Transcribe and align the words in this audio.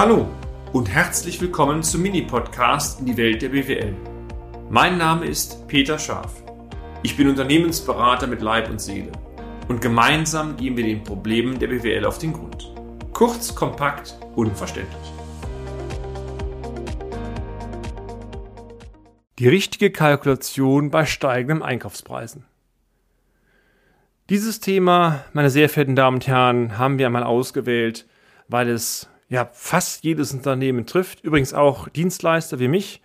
Hallo 0.00 0.28
und 0.72 0.88
herzlich 0.88 1.40
willkommen 1.40 1.82
zum 1.82 2.02
Mini-Podcast 2.02 3.00
in 3.00 3.06
die 3.06 3.16
Welt 3.16 3.42
der 3.42 3.48
BWL. 3.48 3.96
Mein 4.70 4.96
Name 4.96 5.26
ist 5.26 5.66
Peter 5.66 5.98
Scharf. 5.98 6.40
Ich 7.02 7.16
bin 7.16 7.28
Unternehmensberater 7.28 8.28
mit 8.28 8.40
Leib 8.40 8.70
und 8.70 8.80
Seele 8.80 9.10
und 9.66 9.80
gemeinsam 9.80 10.56
gehen 10.56 10.76
wir 10.76 10.84
den 10.84 11.02
Problemen 11.02 11.58
der 11.58 11.66
BWL 11.66 12.04
auf 12.04 12.18
den 12.18 12.32
Grund. 12.32 12.72
Kurz, 13.12 13.56
kompakt, 13.56 14.16
unverständlich. 14.36 15.12
Die 19.40 19.48
richtige 19.48 19.90
Kalkulation 19.90 20.92
bei 20.92 21.06
steigenden 21.06 21.64
Einkaufspreisen. 21.64 22.44
Dieses 24.30 24.60
Thema, 24.60 25.24
meine 25.32 25.50
sehr 25.50 25.68
verehrten 25.68 25.96
Damen 25.96 26.18
und 26.18 26.28
Herren, 26.28 26.78
haben 26.78 26.98
wir 26.98 27.06
einmal 27.06 27.24
ausgewählt, 27.24 28.06
weil 28.46 28.68
es 28.68 29.08
ja 29.28 29.48
fast 29.52 30.04
jedes 30.04 30.32
Unternehmen 30.32 30.86
trifft, 30.86 31.22
übrigens 31.22 31.54
auch 31.54 31.88
Dienstleister 31.88 32.58
wie 32.58 32.68
mich, 32.68 33.02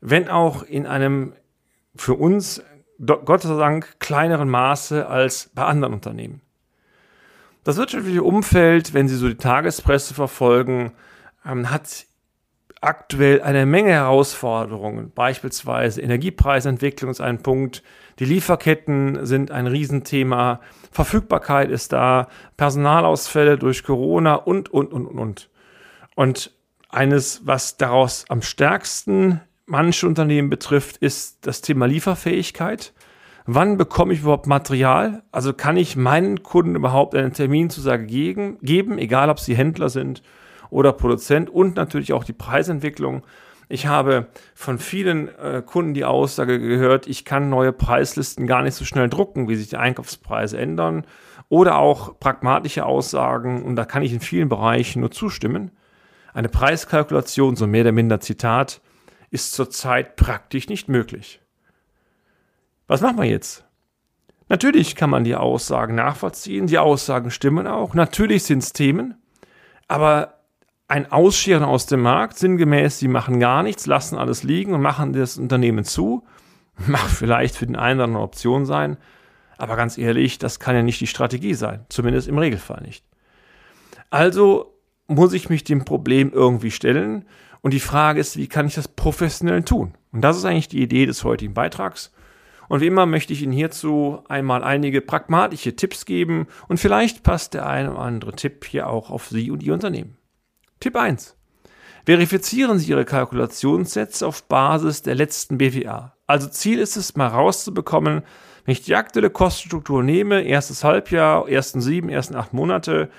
wenn 0.00 0.28
auch 0.28 0.62
in 0.62 0.86
einem 0.86 1.32
für 1.96 2.14
uns 2.14 2.62
Gott 3.04 3.42
sei 3.42 3.56
Dank 3.56 4.00
kleineren 4.00 4.48
Maße 4.48 5.06
als 5.06 5.50
bei 5.54 5.64
anderen 5.64 5.94
Unternehmen. 5.94 6.40
Das 7.64 7.76
wirtschaftliche 7.76 8.22
Umfeld, 8.22 8.94
wenn 8.94 9.08
Sie 9.08 9.16
so 9.16 9.28
die 9.28 9.34
Tagespresse 9.34 10.14
verfolgen, 10.14 10.92
ähm, 11.44 11.70
hat 11.70 12.06
aktuell 12.80 13.42
eine 13.42 13.66
Menge 13.66 13.90
Herausforderungen. 13.90 15.10
Beispielsweise 15.14 16.00
Energiepreisentwicklung 16.00 17.10
ist 17.10 17.20
ein 17.20 17.42
Punkt, 17.42 17.82
die 18.18 18.24
Lieferketten 18.24 19.26
sind 19.26 19.50
ein 19.50 19.66
Riesenthema, 19.66 20.60
Verfügbarkeit 20.92 21.70
ist 21.70 21.92
da, 21.92 22.28
Personalausfälle 22.56 23.58
durch 23.58 23.82
Corona 23.82 24.36
und, 24.36 24.68
und, 24.72 24.92
und, 24.92 25.06
und. 25.06 25.50
Und 26.16 26.50
eines, 26.88 27.46
was 27.46 27.76
daraus 27.76 28.24
am 28.28 28.42
stärksten 28.42 29.42
manche 29.66 30.06
Unternehmen 30.06 30.48
betrifft, 30.48 30.96
ist 30.96 31.46
das 31.46 31.60
Thema 31.60 31.86
Lieferfähigkeit. 31.86 32.94
Wann 33.44 33.76
bekomme 33.76 34.14
ich 34.14 34.20
überhaupt 34.20 34.46
Material? 34.46 35.22
Also 35.30 35.52
kann 35.52 35.76
ich 35.76 35.94
meinen 35.94 36.42
Kunden 36.42 36.74
überhaupt 36.74 37.14
einen 37.14 37.32
Terminzusage 37.32 38.06
geben, 38.06 38.58
geben, 38.62 38.98
egal 38.98 39.30
ob 39.30 39.38
sie 39.38 39.54
Händler 39.54 39.88
sind 39.90 40.22
oder 40.70 40.92
Produzent 40.92 41.50
und 41.50 41.76
natürlich 41.76 42.12
auch 42.12 42.24
die 42.24 42.32
Preisentwicklung. 42.32 43.22
Ich 43.68 43.86
habe 43.86 44.28
von 44.54 44.78
vielen 44.78 45.28
äh, 45.36 45.62
Kunden 45.64 45.92
die 45.92 46.04
Aussage 46.04 46.58
gehört, 46.58 47.06
ich 47.08 47.24
kann 47.24 47.50
neue 47.50 47.72
Preislisten 47.72 48.46
gar 48.46 48.62
nicht 48.62 48.74
so 48.74 48.84
schnell 48.84 49.08
drucken, 49.08 49.48
wie 49.48 49.56
sich 49.56 49.68
die 49.68 49.76
Einkaufspreise 49.76 50.56
ändern. 50.56 51.06
Oder 51.48 51.76
auch 51.78 52.18
pragmatische 52.18 52.86
Aussagen, 52.86 53.62
und 53.62 53.76
da 53.76 53.84
kann 53.84 54.02
ich 54.02 54.12
in 54.12 54.20
vielen 54.20 54.48
Bereichen 54.48 55.00
nur 55.00 55.10
zustimmen. 55.10 55.72
Eine 56.36 56.50
Preiskalkulation, 56.50 57.56
so 57.56 57.66
mehr 57.66 57.80
oder 57.80 57.92
minder 57.92 58.20
Zitat, 58.20 58.82
ist 59.30 59.54
zurzeit 59.54 60.16
praktisch 60.16 60.68
nicht 60.68 60.86
möglich. 60.86 61.40
Was 62.86 63.00
machen 63.00 63.16
wir 63.16 63.24
jetzt? 63.24 63.64
Natürlich 64.50 64.96
kann 64.96 65.08
man 65.08 65.24
die 65.24 65.34
Aussagen 65.34 65.94
nachvollziehen, 65.94 66.66
die 66.66 66.76
Aussagen 66.76 67.30
stimmen 67.30 67.66
auch, 67.66 67.94
natürlich 67.94 68.42
sind 68.42 68.58
es 68.58 68.74
Themen, 68.74 69.14
aber 69.88 70.34
ein 70.88 71.10
Ausscheren 71.10 71.64
aus 71.64 71.86
dem 71.86 72.02
Markt, 72.02 72.36
sinngemäß, 72.36 72.98
sie 72.98 73.08
machen 73.08 73.40
gar 73.40 73.62
nichts, 73.62 73.86
lassen 73.86 74.18
alles 74.18 74.42
liegen 74.42 74.74
und 74.74 74.82
machen 74.82 75.14
das 75.14 75.38
Unternehmen 75.38 75.84
zu, 75.84 76.26
mag 76.86 77.08
vielleicht 77.08 77.56
für 77.56 77.64
den 77.64 77.76
einen 77.76 78.00
oder 78.00 78.04
anderen 78.04 78.24
Option 78.24 78.66
sein, 78.66 78.98
aber 79.56 79.74
ganz 79.76 79.96
ehrlich, 79.96 80.36
das 80.36 80.60
kann 80.60 80.76
ja 80.76 80.82
nicht 80.82 81.00
die 81.00 81.06
Strategie 81.06 81.54
sein, 81.54 81.86
zumindest 81.88 82.28
im 82.28 82.36
Regelfall 82.36 82.82
nicht. 82.82 83.06
Also 84.10 84.75
muss 85.06 85.32
ich 85.32 85.48
mich 85.48 85.64
dem 85.64 85.84
Problem 85.84 86.32
irgendwie 86.32 86.70
stellen. 86.70 87.24
Und 87.60 87.72
die 87.72 87.80
Frage 87.80 88.20
ist, 88.20 88.36
wie 88.36 88.48
kann 88.48 88.66
ich 88.66 88.74
das 88.74 88.88
professionell 88.88 89.62
tun? 89.62 89.94
Und 90.12 90.22
das 90.22 90.36
ist 90.36 90.44
eigentlich 90.44 90.68
die 90.68 90.82
Idee 90.82 91.06
des 91.06 91.24
heutigen 91.24 91.54
Beitrags. 91.54 92.12
Und 92.68 92.80
wie 92.80 92.86
immer 92.86 93.06
möchte 93.06 93.32
ich 93.32 93.42
Ihnen 93.42 93.52
hierzu 93.52 94.22
einmal 94.28 94.64
einige 94.64 95.00
pragmatische 95.00 95.76
Tipps 95.76 96.04
geben 96.04 96.48
und 96.68 96.78
vielleicht 96.78 97.22
passt 97.22 97.54
der 97.54 97.66
eine 97.66 97.92
oder 97.92 98.00
andere 98.00 98.32
Tipp 98.32 98.64
hier 98.64 98.88
auch 98.88 99.10
auf 99.10 99.28
Sie 99.28 99.50
und 99.50 99.62
Ihr 99.62 99.74
Unternehmen. 99.74 100.16
Tipp 100.80 100.96
1. 100.96 101.36
Verifizieren 102.04 102.78
Sie 102.78 102.90
Ihre 102.90 103.04
Kalkulationssätze 103.04 104.26
auf 104.26 104.44
Basis 104.44 105.02
der 105.02 105.14
letzten 105.14 105.58
BWA. 105.58 106.14
Also 106.26 106.48
Ziel 106.48 106.78
ist 106.78 106.96
es, 106.96 107.16
mal 107.16 107.28
rauszubekommen, 107.28 108.22
wenn 108.64 108.72
ich 108.72 108.82
die 108.82 108.96
aktuelle 108.96 109.30
Kostenstruktur 109.30 110.02
nehme, 110.02 110.42
erstes 110.42 110.82
Halbjahr, 110.82 111.48
ersten 111.48 111.80
sieben, 111.80 112.08
ersten 112.08 112.34
acht 112.34 112.52
Monate, 112.52 113.10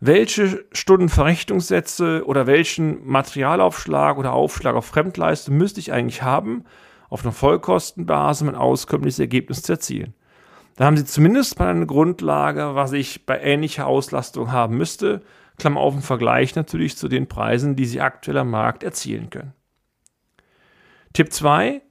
welche 0.00 0.64
Stundenverrechnungssätze 0.72 2.22
oder 2.24 2.46
welchen 2.46 3.06
Materialaufschlag 3.06 4.16
oder 4.16 4.32
Aufschlag 4.32 4.74
auf 4.74 4.86
Fremdleistung 4.86 5.56
müsste 5.56 5.80
ich 5.80 5.92
eigentlich 5.92 6.22
haben, 6.22 6.64
auf 7.08 7.24
einer 7.24 7.32
Vollkostenbasis 7.32 8.42
um 8.42 8.48
ein 8.48 8.54
auskömmliches 8.54 9.18
Ergebnis 9.18 9.62
zu 9.62 9.72
erzielen. 9.72 10.14
Da 10.76 10.84
haben 10.84 10.96
Sie 10.96 11.04
zumindest 11.04 11.58
mal 11.58 11.68
eine 11.68 11.86
Grundlage, 11.86 12.74
was 12.74 12.92
ich 12.92 13.26
bei 13.26 13.40
ähnlicher 13.40 13.86
Auslastung 13.86 14.52
haben 14.52 14.76
müsste, 14.76 15.22
Klammer 15.58 15.80
auf 15.80 15.94
im 15.94 16.02
Vergleich 16.02 16.54
natürlich 16.54 16.96
zu 16.96 17.08
den 17.08 17.26
Preisen, 17.26 17.74
die 17.74 17.86
Sie 17.86 18.00
aktuell 18.00 18.38
am 18.38 18.50
Markt 18.50 18.84
erzielen 18.84 19.28
können. 19.28 19.54
Tipp 21.12 21.32
2. 21.32 21.82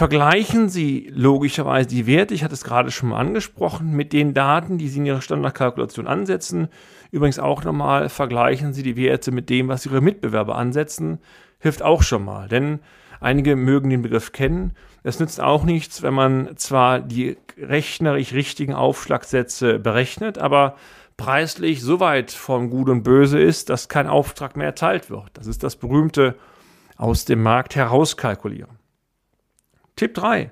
Vergleichen 0.00 0.70
Sie 0.70 1.12
logischerweise 1.14 1.90
die 1.90 2.06
Werte, 2.06 2.32
ich 2.32 2.42
hatte 2.42 2.54
es 2.54 2.64
gerade 2.64 2.90
schon 2.90 3.10
mal 3.10 3.18
angesprochen, 3.18 3.90
mit 3.90 4.14
den 4.14 4.32
Daten, 4.32 4.78
die 4.78 4.88
Sie 4.88 4.98
in 5.00 5.04
Ihrer 5.04 5.20
Standardkalkulation 5.20 6.06
ansetzen. 6.06 6.68
Übrigens 7.10 7.38
auch 7.38 7.64
nochmal, 7.64 8.08
vergleichen 8.08 8.72
Sie 8.72 8.82
die 8.82 8.96
Werte 8.96 9.30
mit 9.30 9.50
dem, 9.50 9.68
was 9.68 9.84
Ihre 9.84 10.00
Mitbewerber 10.00 10.56
ansetzen. 10.56 11.18
Hilft 11.58 11.82
auch 11.82 12.02
schon 12.02 12.24
mal, 12.24 12.48
denn 12.48 12.78
einige 13.20 13.56
mögen 13.56 13.90
den 13.90 14.00
Begriff 14.00 14.32
kennen. 14.32 14.72
Es 15.02 15.20
nützt 15.20 15.38
auch 15.38 15.64
nichts, 15.64 16.00
wenn 16.00 16.14
man 16.14 16.56
zwar 16.56 17.00
die 17.00 17.36
rechnerisch 17.58 18.32
richtigen 18.32 18.72
Aufschlagsätze 18.72 19.78
berechnet, 19.78 20.38
aber 20.38 20.76
preislich 21.18 21.82
so 21.82 22.00
weit 22.00 22.30
von 22.30 22.70
Gut 22.70 22.88
und 22.88 23.02
Böse 23.02 23.38
ist, 23.38 23.68
dass 23.68 23.90
kein 23.90 24.06
Auftrag 24.06 24.56
mehr 24.56 24.68
erteilt 24.68 25.10
wird. 25.10 25.28
Das 25.34 25.46
ist 25.46 25.62
das 25.62 25.76
berühmte 25.76 26.36
aus 26.96 27.26
dem 27.26 27.42
Markt 27.42 27.76
herauskalkulieren. 27.76 28.79
Tipp 30.00 30.14
3. 30.14 30.50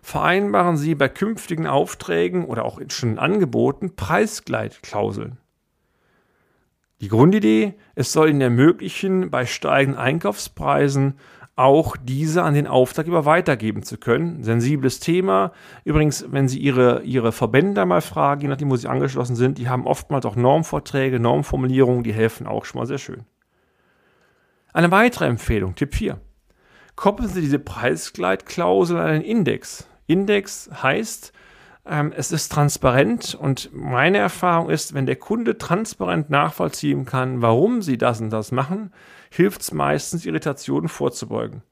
Vereinbaren 0.00 0.78
Sie 0.78 0.94
bei 0.94 1.10
künftigen 1.10 1.66
Aufträgen 1.66 2.46
oder 2.46 2.64
auch 2.64 2.80
schon 2.88 3.18
Angeboten 3.18 3.94
Preisgleitklauseln. 3.94 5.36
Die 7.02 7.08
Grundidee, 7.08 7.74
es 7.94 8.14
soll 8.14 8.30
Ihnen 8.30 8.40
ermöglichen, 8.40 9.28
bei 9.28 9.44
steigenden 9.44 10.00
Einkaufspreisen 10.00 11.18
auch 11.56 11.98
diese 12.02 12.42
an 12.42 12.54
den 12.54 12.66
Auftraggeber 12.66 13.26
weitergeben 13.26 13.82
zu 13.82 13.98
können. 13.98 14.42
Sensibles 14.44 14.98
Thema. 14.98 15.52
Übrigens, 15.84 16.24
wenn 16.30 16.48
Sie 16.48 16.58
Ihre, 16.58 17.02
Ihre 17.02 17.32
Verbände 17.32 17.84
mal 17.84 18.00
fragen, 18.00 18.40
je 18.40 18.48
nachdem, 18.48 18.70
wo 18.70 18.76
Sie 18.76 18.88
angeschlossen 18.88 19.36
sind, 19.36 19.58
die 19.58 19.68
haben 19.68 19.86
oftmals 19.86 20.24
auch 20.24 20.36
Normvorträge, 20.36 21.20
Normformulierungen, 21.20 22.02
die 22.02 22.14
helfen 22.14 22.46
auch 22.46 22.64
schon 22.64 22.78
mal 22.78 22.86
sehr 22.86 22.96
schön. 22.96 23.26
Eine 24.72 24.90
weitere 24.90 25.26
Empfehlung, 25.26 25.74
Tipp 25.74 25.94
4 25.94 26.18
koppeln 27.00 27.30
Sie 27.30 27.40
diese 27.40 27.58
Preisgleitklausel 27.58 28.98
an 28.98 29.06
einen 29.06 29.24
Index. 29.24 29.88
Index 30.06 30.68
heißt, 30.82 31.32
ähm, 31.86 32.12
es 32.14 32.30
ist 32.30 32.52
transparent 32.52 33.34
und 33.34 33.70
meine 33.72 34.18
Erfahrung 34.18 34.68
ist, 34.68 34.92
wenn 34.92 35.06
der 35.06 35.16
Kunde 35.16 35.56
transparent 35.56 36.28
nachvollziehen 36.28 37.06
kann, 37.06 37.40
warum 37.40 37.80
Sie 37.80 37.96
das 37.96 38.20
und 38.20 38.28
das 38.28 38.52
machen, 38.52 38.92
hilft 39.30 39.62
es 39.62 39.72
meistens, 39.72 40.26
Irritationen 40.26 40.90
vorzubeugen. 40.90 41.62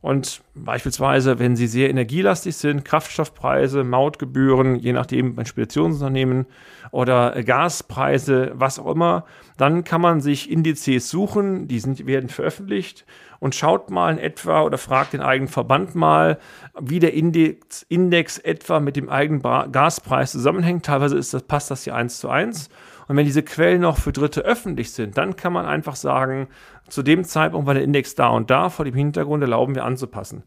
Und 0.00 0.42
beispielsweise, 0.54 1.38
wenn 1.38 1.56
Sie 1.56 1.66
sehr 1.66 1.88
energielastig 1.88 2.56
sind, 2.56 2.84
Kraftstoffpreise, 2.84 3.84
Mautgebühren, 3.84 4.74
je 4.74 4.92
nachdem 4.92 5.34
bei 5.34 5.46
Speditionsunternehmen 5.46 6.44
oder 6.90 7.42
Gaspreise, 7.42 8.52
was 8.54 8.78
auch 8.78 8.90
immer, 8.90 9.24
dann 9.56 9.82
kann 9.84 10.02
man 10.02 10.20
sich 10.20 10.50
Indizes 10.50 11.08
suchen, 11.08 11.68
die 11.68 11.78
sind, 11.78 12.06
werden 12.06 12.28
veröffentlicht 12.28 13.06
und 13.44 13.54
schaut 13.54 13.90
mal 13.90 14.10
in 14.10 14.18
etwa 14.18 14.62
oder 14.62 14.78
fragt 14.78 15.12
den 15.12 15.20
eigenen 15.20 15.48
Verband 15.48 15.94
mal, 15.94 16.38
wie 16.80 16.98
der 16.98 17.12
Index, 17.12 17.82
Index 17.90 18.38
etwa 18.38 18.80
mit 18.80 18.96
dem 18.96 19.10
eigenen 19.10 19.42
Gaspreis 19.70 20.32
zusammenhängt. 20.32 20.86
Teilweise 20.86 21.18
ist 21.18 21.34
das, 21.34 21.42
passt 21.42 21.70
das 21.70 21.84
hier 21.84 21.94
eins 21.94 22.16
zu 22.16 22.30
eins. 22.30 22.70
Und 23.06 23.18
wenn 23.18 23.26
diese 23.26 23.42
Quellen 23.42 23.82
noch 23.82 23.98
für 23.98 24.12
Dritte 24.12 24.40
öffentlich 24.40 24.92
sind, 24.92 25.18
dann 25.18 25.36
kann 25.36 25.52
man 25.52 25.66
einfach 25.66 25.94
sagen, 25.94 26.48
zu 26.88 27.02
dem 27.02 27.22
Zeitpunkt 27.24 27.66
war 27.66 27.74
der 27.74 27.82
Index 27.82 28.14
da 28.14 28.28
und 28.28 28.48
da, 28.48 28.70
vor 28.70 28.86
dem 28.86 28.94
Hintergrund 28.94 29.42
erlauben 29.42 29.74
wir 29.74 29.84
anzupassen. 29.84 30.44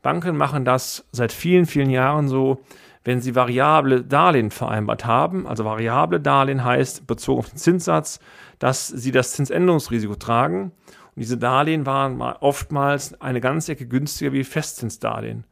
Banken 0.00 0.34
machen 0.34 0.64
das 0.64 1.04
seit 1.12 1.32
vielen, 1.32 1.66
vielen 1.66 1.90
Jahren 1.90 2.28
so, 2.28 2.62
wenn 3.04 3.20
sie 3.20 3.34
variable 3.34 4.04
Darlehen 4.04 4.50
vereinbart 4.50 5.04
haben. 5.04 5.46
Also 5.46 5.66
variable 5.66 6.18
Darlehen 6.18 6.64
heißt, 6.64 7.06
bezogen 7.06 7.40
auf 7.40 7.50
den 7.50 7.58
Zinssatz, 7.58 8.20
dass 8.58 8.88
sie 8.88 9.12
das 9.12 9.32
Zinsänderungsrisiko 9.32 10.14
tragen. 10.14 10.72
Und 11.18 11.22
diese 11.22 11.36
Darlehen 11.36 11.84
waren 11.84 12.22
oftmals 12.22 13.20
eine 13.20 13.40
ganze 13.40 13.72
Ecke 13.72 13.88
günstiger 13.88 14.32
wie 14.32 14.44
Festzinsdarlehen. 14.44 15.42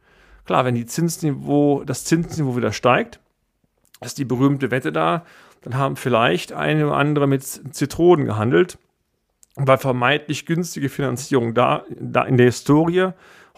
Klar, 0.45 0.63
wenn 0.63 0.75
die 0.75 0.85
Zinsniveau, 0.85 1.83
das 1.83 2.05
Zinsniveau 2.05 2.55
wieder 2.55 2.71
steigt, 2.71 3.19
ist 3.99 4.17
die 4.17 4.23
berühmte 4.23 4.71
Wette 4.71 4.93
da, 4.93 5.25
dann 5.63 5.75
haben 5.75 5.97
vielleicht 5.97 6.53
eine 6.53 6.87
oder 6.87 6.95
andere 6.95 7.27
mit 7.27 7.43
Zitronen 7.43 8.25
gehandelt 8.25 8.77
weil 9.57 9.77
vermeintlich 9.77 10.45
günstige 10.45 10.87
Finanzierung 10.87 11.53
da, 11.53 11.83
da 11.99 12.23
in 12.23 12.37
der 12.37 12.45
Historie 12.45 13.09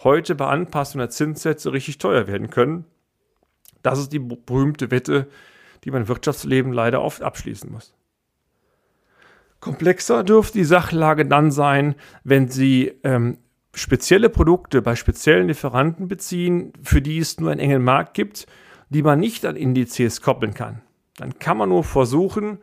heute 0.02 0.34
bei 0.34 0.46
Anpassung 0.46 0.98
der 0.98 1.10
Zinssätze 1.10 1.72
richtig 1.72 1.98
teuer 1.98 2.26
werden 2.26 2.50
können. 2.50 2.86
Das 3.82 4.00
ist 4.00 4.12
die 4.12 4.18
berühmte 4.18 4.90
Wette, 4.90 5.28
die 5.84 5.92
mein 5.92 6.08
Wirtschaftsleben 6.08 6.72
leider 6.72 7.02
oft 7.02 7.22
abschließen 7.22 7.70
muss. 7.70 7.94
Komplexer 9.60 10.24
dürfte 10.24 10.58
die 10.58 10.64
Sachlage 10.64 11.26
dann 11.26 11.50
sein, 11.50 11.94
wenn 12.24 12.48
Sie 12.48 12.92
ähm, 13.04 13.38
spezielle 13.74 14.30
Produkte 14.30 14.82
bei 14.82 14.96
speziellen 14.96 15.48
Lieferanten 15.48 16.08
beziehen, 16.08 16.72
für 16.82 17.02
die 17.02 17.18
es 17.18 17.38
nur 17.38 17.50
einen 17.50 17.60
engen 17.60 17.84
Markt 17.84 18.14
gibt, 18.14 18.46
die 18.88 19.02
man 19.02 19.20
nicht 19.20 19.44
an 19.46 19.56
Indizes 19.56 20.22
koppeln 20.22 20.54
kann. 20.54 20.80
Dann 21.16 21.38
kann 21.38 21.58
man 21.58 21.68
nur 21.68 21.84
versuchen, 21.84 22.58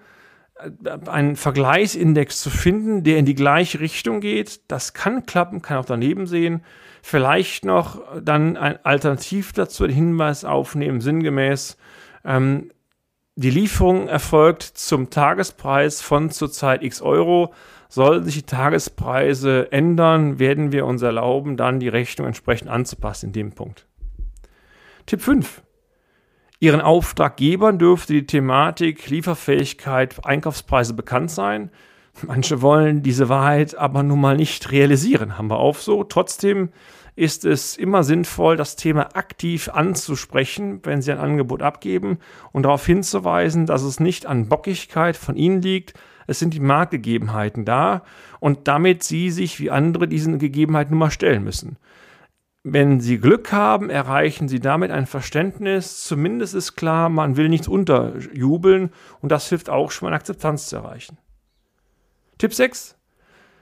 äh, 0.56 1.10
einen 1.10 1.36
Vergleichsindex 1.36 2.42
zu 2.42 2.50
finden, 2.50 3.04
der 3.04 3.18
in 3.18 3.26
die 3.26 3.36
gleiche 3.36 3.80
Richtung 3.80 4.20
geht. 4.20 4.62
Das 4.70 4.94
kann 4.94 5.26
klappen, 5.26 5.62
kann 5.62 5.78
auch 5.78 5.86
daneben 5.86 6.26
sehen. 6.26 6.64
Vielleicht 7.04 7.64
noch 7.64 8.02
dann 8.22 8.58
ein 8.58 8.84
Alternativ 8.84 9.54
dazu 9.54 9.86
den 9.86 9.96
Hinweis 9.96 10.44
aufnehmen, 10.44 11.00
sinngemäß, 11.00 11.78
ähm, 12.26 12.72
die 13.40 13.52
Lieferung 13.52 14.08
erfolgt 14.08 14.64
zum 14.64 15.12
Tagespreis 15.12 16.02
von 16.02 16.32
zurzeit 16.32 16.82
x 16.82 17.04
Euro. 17.04 17.54
Sollten 17.88 18.26
sich 18.26 18.34
die 18.34 18.42
Tagespreise 18.48 19.72
ändern, 19.72 20.40
werden 20.40 20.72
wir 20.72 20.88
uns 20.88 21.04
erlauben, 21.04 21.56
dann 21.56 21.80
die 21.80 21.88
Rechnung 21.88 22.26
entsprechend 22.26 22.72
anzupassen 22.72 23.28
in 23.28 23.34
dem 23.34 23.52
Punkt. 23.52 23.86
Tipp 25.06 25.22
5. 25.22 25.62
Ihren 26.60 26.82
Auftraggebern 26.82 27.78
dürfte 27.78 28.14
die 28.14 28.26
Thematik 28.26 29.08
Lieferfähigkeit, 29.08 30.26
Einkaufspreise 30.26 30.96
bekannt 30.96 31.30
sein. 31.30 31.70
Manche 32.26 32.64
wollen 32.64 33.04
diese 33.04 33.30
Wahrheit 33.30 33.76
aber 33.76 34.02
nun 34.02 34.20
mal 34.20 34.36
nicht 34.36 34.72
realisieren, 34.72 35.38
haben 35.38 35.52
wir 35.52 35.60
auch 35.60 35.78
so. 35.78 36.04
Trotzdem 36.04 36.70
ist 37.18 37.46
es 37.46 37.78
immer 37.78 38.04
sinnvoll, 38.04 38.58
das 38.58 38.76
Thema 38.76 39.16
aktiv 39.16 39.70
anzusprechen, 39.70 40.82
wenn 40.84 41.02
Sie 41.02 41.12
ein 41.12 41.18
Angebot 41.18 41.64
abgeben 41.64 42.20
und 42.52 42.64
darauf 42.64 42.86
hinzuweisen, 42.86 43.66
dass 43.66 43.82
es 43.82 44.00
nicht 44.00 44.28
an 44.28 44.48
Bockigkeit 44.48 45.18
von 45.18 45.36
Ihnen 45.36 45.62
liegt, 45.62 45.94
es 46.28 46.38
sind 46.38 46.54
die 46.54 46.60
Marktgegebenheiten 46.60 47.66
da 47.66 48.04
und 48.40 48.68
damit 48.68 49.02
Sie 49.02 49.32
sich 49.32 49.60
wie 49.60 49.72
andere 49.72 50.08
diesen 50.08 50.38
Gegebenheiten 50.38 50.92
nun 50.92 51.00
mal 51.00 51.12
stellen 51.12 51.44
müssen. 51.44 51.78
Wenn 52.64 53.00
Sie 53.00 53.18
Glück 53.18 53.52
haben, 53.52 53.90
erreichen 53.90 54.48
Sie 54.48 54.60
damit 54.60 54.92
ein 54.92 55.08
Verständnis. 55.08 56.04
Zumindest 56.04 56.54
ist 56.54 56.76
klar, 56.76 57.10
man 57.10 57.36
will 57.36 57.50
nichts 57.50 57.68
unterjubeln 57.68 58.92
und 59.22 59.32
das 59.32 59.50
hilft 59.50 59.70
auch 59.70 59.90
schon 59.90 60.10
mal 60.10 60.16
Akzeptanz 60.16 60.68
zu 60.68 60.76
erreichen. 60.76 61.18
Tipp 62.38 62.54
6. 62.54 62.96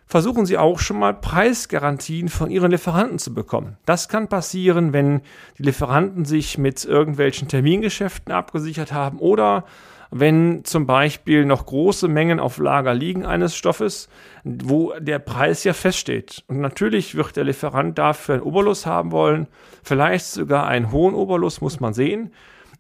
Versuchen 0.08 0.46
Sie 0.46 0.58
auch 0.58 0.80
schon 0.80 1.00
mal 1.00 1.14
Preisgarantien 1.14 2.30
von 2.30 2.52
Ihren 2.52 2.72
Lieferanten 2.72 3.18
zu 3.18 3.34
bekommen. 3.34 3.78
Das 3.86 4.08
kann 4.08 4.28
passieren, 4.28 4.94
wenn 4.94 5.22
die 5.58 5.64
Lieferanten 5.64 6.26
sich 6.26 6.58
mit 6.60 6.86
irgendwelchen 6.86 7.48
Termingeschäften 7.48 8.32
abgesichert 8.32 8.94
haben 8.94 9.18
oder 9.18 9.66
wenn 10.12 10.64
zum 10.64 10.86
Beispiel 10.86 11.46
noch 11.46 11.66
große 11.66 12.08
Mengen 12.08 12.40
auf 12.40 12.60
Lager 12.60 12.94
liegen 12.94 13.26
eines 13.26 13.56
Stoffes, 13.56 14.08
wo 14.44 14.94
der 15.00 15.20
Preis 15.20 15.64
ja 15.64 15.74
feststeht. 15.74 16.44
Und 16.48 16.62
natürlich 16.62 17.16
wird 17.16 17.36
der 17.36 17.44
Lieferant 17.44 17.98
dafür 17.98 18.36
einen 18.36 18.44
Oberlust 18.44 18.86
haben 18.86 19.12
wollen, 19.12 19.48
vielleicht 19.84 20.26
sogar 20.26 20.68
einen 20.68 20.92
hohen 20.92 21.16
Oberlust, 21.16 21.62
muss 21.62 21.80
man 21.80 21.94
sehen. 21.94 22.32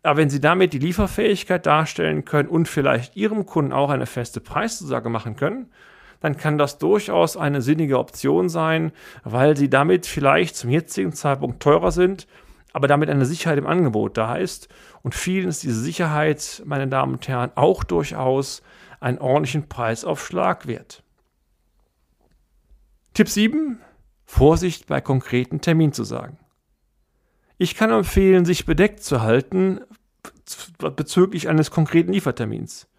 Aber 0.04 0.18
wenn 0.18 0.30
Sie 0.30 0.39
damit 0.39 0.74
die 0.74 0.80
Lieferfähigkeit 0.80 1.66
darstellen 1.66 2.25
können 2.25 2.48
und 2.48 2.68
vielleicht 2.68 3.16
Ihrem 3.16 3.48
Kunden 3.48 3.74
auch 3.74 3.89
eine 3.89 4.06
feste 4.06 4.39
Preiszusage 4.39 5.10
machen 5.10 5.36
können, 5.36 5.71
dann 6.25 6.38
kann 6.38 6.57
das 6.57 6.77
durchaus 6.77 7.38
eine 7.38 7.62
sinnige 7.62 8.00
Option 8.00 8.50
sein, 8.50 8.92
weil 9.24 9.56
Sie 9.56 9.69
damit 9.69 10.06
vielleicht 10.06 10.57
zum 10.57 10.69
jetzigen 10.69 11.13
Zeitpunkt 11.13 11.62
teurer 11.62 11.92
sind 11.92 12.27
aber 12.75 12.89
damit 12.89 13.10
eine 13.10 13.25
Sicherheit 13.25 13.57
im 13.57 13.68
Angebot 13.68 14.18
da 14.18 14.36
ist. 14.36 14.68
Und 15.01 15.16
vielen 15.16 15.48
ist 15.48 15.63
diese 15.63 15.80
Sicherheit, 15.80 16.62
meine 16.66 16.89
Damen 16.89 17.13
und 17.13 17.25
Herren, 17.25 17.54
auch 17.56 17.86
durchaus 17.86 18.63
einen 19.00 19.18
ordentlichen 19.18 19.69
Preisaufschlag 19.69 20.68
wert. 20.68 21.01
Tipp 23.13 23.30
7. 23.30 23.80
Vorsicht 24.25 24.88
bei 24.88 25.00
konkreten 25.00 25.62
Terminzusagen. 25.62 26.38
Ich 27.57 27.75
kann 27.75 27.92
empfehlen, 27.92 28.44
sich 28.44 28.66
bedeckt 28.66 29.01
zu 29.01 29.21
halten 29.21 29.80
bezüglich 30.80 31.48
eines 31.48 31.71
konkreten 31.71 32.12
Liefertermins. 32.12 32.89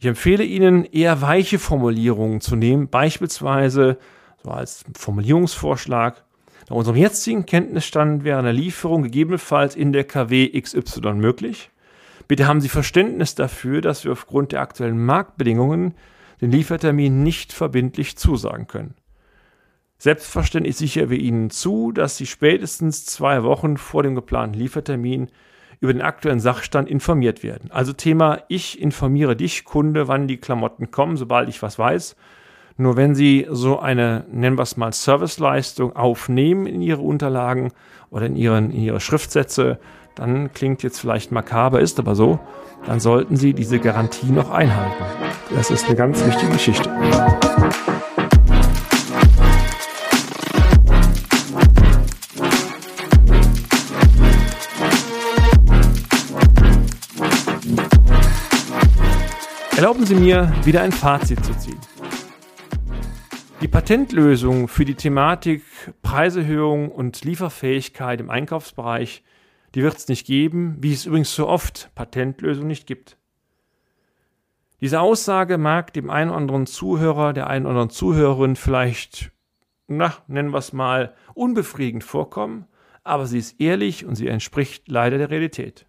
Ich 0.00 0.06
empfehle 0.06 0.44
Ihnen 0.44 0.84
eher 0.84 1.22
weiche 1.22 1.58
Formulierungen 1.58 2.40
zu 2.40 2.54
nehmen, 2.54 2.88
beispielsweise 2.88 3.98
so 4.44 4.50
als 4.50 4.84
Formulierungsvorschlag 4.96 6.24
nach 6.68 6.76
unserem 6.76 6.98
jetzigen 6.98 7.46
Kenntnisstand 7.46 8.22
wäre 8.22 8.38
eine 8.38 8.52
Lieferung 8.52 9.02
gegebenenfalls 9.02 9.74
in 9.74 9.92
der 9.92 10.04
KW 10.04 10.60
XY 10.60 11.14
möglich. 11.14 11.70
Bitte 12.28 12.46
haben 12.46 12.60
Sie 12.60 12.68
Verständnis 12.68 13.34
dafür, 13.34 13.80
dass 13.80 14.04
wir 14.04 14.12
aufgrund 14.12 14.52
der 14.52 14.60
aktuellen 14.60 15.04
Marktbedingungen 15.04 15.94
den 16.40 16.52
Liefertermin 16.52 17.24
nicht 17.24 17.52
verbindlich 17.52 18.16
zusagen 18.16 18.66
können. 18.66 18.94
Selbstverständlich 19.96 20.76
sichern 20.76 21.10
wir 21.10 21.18
Ihnen 21.18 21.50
zu, 21.50 21.90
dass 21.90 22.16
Sie 22.18 22.26
spätestens 22.26 23.04
zwei 23.04 23.42
Wochen 23.42 23.78
vor 23.78 24.04
dem 24.04 24.14
geplanten 24.14 24.58
Liefertermin 24.58 25.30
über 25.80 25.92
den 25.92 26.02
aktuellen 26.02 26.40
Sachstand 26.40 26.88
informiert 26.88 27.42
werden. 27.42 27.70
Also 27.70 27.92
Thema, 27.92 28.40
ich 28.48 28.80
informiere 28.80 29.36
dich, 29.36 29.64
Kunde, 29.64 30.08
wann 30.08 30.26
die 30.26 30.38
Klamotten 30.38 30.90
kommen, 30.90 31.16
sobald 31.16 31.48
ich 31.48 31.62
was 31.62 31.78
weiß. 31.78 32.16
Nur 32.76 32.96
wenn 32.96 33.14
Sie 33.14 33.46
so 33.50 33.80
eine, 33.80 34.24
nennen 34.30 34.56
wir 34.56 34.62
es 34.62 34.76
mal, 34.76 34.92
Serviceleistung 34.92 35.96
aufnehmen 35.96 36.66
in 36.66 36.80
Ihre 36.80 37.02
Unterlagen 37.02 37.72
oder 38.10 38.26
in, 38.26 38.36
Ihren, 38.36 38.70
in 38.70 38.82
Ihre 38.82 39.00
Schriftsätze, 39.00 39.78
dann 40.14 40.52
klingt 40.52 40.82
jetzt 40.82 41.00
vielleicht 41.00 41.32
makaber, 41.32 41.80
ist 41.80 41.98
aber 41.98 42.14
so, 42.14 42.40
dann 42.86 43.00
sollten 43.00 43.36
Sie 43.36 43.52
diese 43.52 43.78
Garantie 43.78 44.30
noch 44.30 44.50
einhalten. 44.50 45.04
Das 45.54 45.70
ist 45.70 45.86
eine 45.86 45.96
ganz 45.96 46.24
wichtige 46.24 46.52
Geschichte. 46.52 46.90
Erlauben 59.78 60.04
Sie 60.04 60.16
mir, 60.16 60.52
wieder 60.64 60.82
ein 60.82 60.90
Fazit 60.90 61.44
zu 61.44 61.56
ziehen. 61.56 61.78
Die 63.60 63.68
Patentlösung 63.68 64.66
für 64.66 64.84
die 64.84 64.96
Thematik 64.96 65.62
Preiserhöhung 66.02 66.90
und 66.90 67.24
Lieferfähigkeit 67.24 68.18
im 68.18 68.28
Einkaufsbereich, 68.28 69.22
die 69.76 69.84
wird 69.84 69.96
es 69.96 70.08
nicht 70.08 70.26
geben, 70.26 70.78
wie 70.80 70.92
es 70.92 71.06
übrigens 71.06 71.32
so 71.32 71.46
oft 71.46 71.94
Patentlösungen 71.94 72.66
nicht 72.66 72.88
gibt. 72.88 73.18
Diese 74.80 74.98
Aussage 74.98 75.58
mag 75.58 75.92
dem 75.92 76.10
einen 76.10 76.30
oder 76.30 76.38
anderen 76.38 76.66
Zuhörer, 76.66 77.32
der 77.32 77.46
einen 77.46 77.64
oder 77.64 77.74
anderen 77.74 77.90
Zuhörerin 77.90 78.56
vielleicht, 78.56 79.30
na, 79.86 80.12
nennen 80.26 80.50
wir 80.50 80.58
es 80.58 80.72
mal, 80.72 81.14
unbefriedigend 81.34 82.02
vorkommen, 82.02 82.66
aber 83.04 83.26
sie 83.26 83.38
ist 83.38 83.60
ehrlich 83.60 84.04
und 84.04 84.16
sie 84.16 84.26
entspricht 84.26 84.88
leider 84.88 85.18
der 85.18 85.30
Realität. 85.30 85.86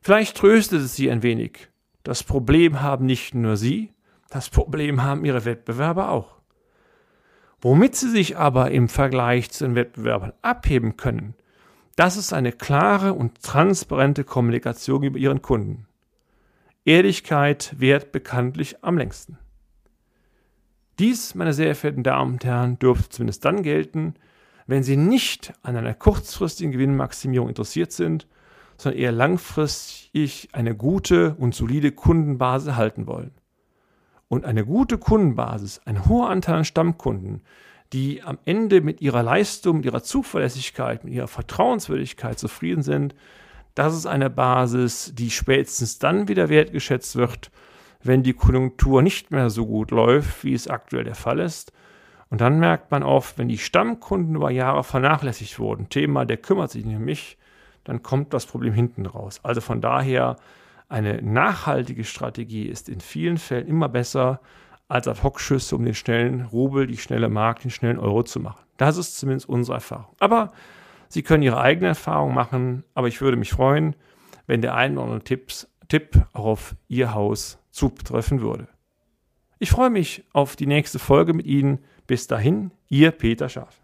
Vielleicht 0.00 0.36
tröstet 0.36 0.80
es 0.80 0.96
Sie 0.96 1.08
ein 1.12 1.22
wenig. 1.22 1.68
Das 2.04 2.22
Problem 2.22 2.82
haben 2.82 3.06
nicht 3.06 3.34
nur 3.34 3.56
Sie, 3.56 3.92
das 4.28 4.50
Problem 4.50 5.02
haben 5.02 5.24
ihre 5.24 5.44
Wettbewerber 5.44 6.10
auch. 6.10 6.36
Womit 7.62 7.96
sie 7.96 8.10
sich 8.10 8.36
aber 8.36 8.70
im 8.72 8.90
Vergleich 8.90 9.50
zu 9.50 9.64
den 9.64 9.74
Wettbewerbern 9.74 10.34
abheben 10.42 10.98
können, 10.98 11.34
das 11.96 12.18
ist 12.18 12.34
eine 12.34 12.52
klare 12.52 13.14
und 13.14 13.40
transparente 13.42 14.22
Kommunikation 14.22 15.02
über 15.02 15.18
ihren 15.18 15.40
Kunden. 15.40 15.86
Ehrlichkeit 16.84 17.74
währt 17.78 18.12
bekanntlich 18.12 18.84
am 18.84 18.98
längsten. 18.98 19.38
Dies, 20.98 21.34
meine 21.34 21.54
sehr 21.54 21.74
verehrten 21.74 22.02
Damen 22.02 22.34
und 22.34 22.44
Herren, 22.44 22.78
dürfte 22.78 23.08
zumindest 23.08 23.46
dann 23.46 23.62
gelten, 23.62 24.14
wenn 24.66 24.82
Sie 24.82 24.98
nicht 24.98 25.54
an 25.62 25.76
einer 25.76 25.94
kurzfristigen 25.94 26.72
Gewinnmaximierung 26.72 27.48
interessiert 27.48 27.92
sind, 27.92 28.26
sondern 28.84 29.00
eher 29.00 29.12
langfristig 29.12 30.48
eine 30.52 30.76
gute 30.76 31.34
und 31.34 31.54
solide 31.54 31.92
Kundenbasis 31.92 32.76
halten 32.76 33.06
wollen. 33.06 33.32
Und 34.28 34.44
eine 34.44 34.64
gute 34.64 34.98
Kundenbasis, 34.98 35.80
ein 35.84 36.06
hoher 36.06 36.30
Anteil 36.30 36.56
an 36.56 36.64
Stammkunden, 36.64 37.42
die 37.92 38.22
am 38.22 38.38
Ende 38.44 38.80
mit 38.80 39.00
ihrer 39.00 39.22
Leistung, 39.22 39.78
mit 39.78 39.86
ihrer 39.86 40.02
Zuverlässigkeit, 40.02 41.04
mit 41.04 41.14
ihrer 41.14 41.28
Vertrauenswürdigkeit 41.28 42.38
zufrieden 42.38 42.82
sind, 42.82 43.14
das 43.74 43.94
ist 43.94 44.06
eine 44.06 44.30
Basis, 44.30 45.12
die 45.14 45.30
spätestens 45.30 45.98
dann 45.98 46.28
wieder 46.28 46.48
wertgeschätzt 46.48 47.16
wird, 47.16 47.50
wenn 48.02 48.22
die 48.22 48.34
Konjunktur 48.34 49.02
nicht 49.02 49.30
mehr 49.30 49.50
so 49.50 49.66
gut 49.66 49.90
läuft, 49.90 50.44
wie 50.44 50.54
es 50.54 50.68
aktuell 50.68 51.04
der 51.04 51.14
Fall 51.14 51.40
ist. 51.40 51.72
Und 52.30 52.40
dann 52.40 52.60
merkt 52.60 52.90
man 52.90 53.02
oft, 53.02 53.38
wenn 53.38 53.48
die 53.48 53.58
Stammkunden 53.58 54.36
über 54.36 54.50
Jahre 54.50 54.84
vernachlässigt 54.84 55.58
wurden, 55.58 55.88
Thema, 55.88 56.24
der 56.24 56.36
kümmert 56.36 56.70
sich 56.70 56.84
nicht 56.84 56.96
um 56.96 57.04
mich, 57.04 57.38
dann 57.84 58.02
kommt 58.02 58.34
das 58.34 58.46
Problem 58.46 58.72
hinten 58.72 59.06
raus. 59.06 59.40
Also 59.42 59.60
von 59.60 59.80
daher 59.80 60.36
eine 60.88 61.22
nachhaltige 61.22 62.04
Strategie 62.04 62.66
ist 62.66 62.88
in 62.88 63.00
vielen 63.00 63.38
Fällen 63.38 63.66
immer 63.66 63.88
besser 63.88 64.40
als 64.88 65.08
Ad-Hoc-Schüsse, 65.08 65.76
um 65.76 65.84
den 65.84 65.94
schnellen 65.94 66.42
Rubel, 66.42 66.86
die 66.86 66.98
schnelle 66.98 67.28
Mark, 67.28 67.60
den 67.60 67.70
schnellen 67.70 67.98
Euro 67.98 68.22
zu 68.22 68.40
machen. 68.40 68.64
Das 68.76 68.96
ist 68.96 69.18
zumindest 69.18 69.48
unsere 69.48 69.76
Erfahrung. 69.76 70.14
Aber 70.18 70.52
Sie 71.08 71.22
können 71.22 71.42
Ihre 71.42 71.60
eigene 71.60 71.88
Erfahrung 71.88 72.34
machen, 72.34 72.84
aber 72.94 73.08
ich 73.08 73.20
würde 73.20 73.36
mich 73.36 73.50
freuen, 73.50 73.94
wenn 74.46 74.62
der 74.62 74.74
ein 74.74 74.96
oder 74.96 75.04
andere 75.04 75.22
Tipps, 75.22 75.68
Tipp 75.88 76.26
auch 76.32 76.46
auf 76.46 76.76
Ihr 76.88 77.14
Haus 77.14 77.58
zutreffen 77.70 78.40
würde. 78.40 78.68
Ich 79.58 79.70
freue 79.70 79.90
mich 79.90 80.24
auf 80.32 80.56
die 80.56 80.66
nächste 80.66 80.98
Folge 80.98 81.32
mit 81.32 81.46
Ihnen. 81.46 81.78
Bis 82.06 82.26
dahin, 82.26 82.72
Ihr 82.88 83.12
Peter 83.12 83.48
Scharf. 83.48 83.83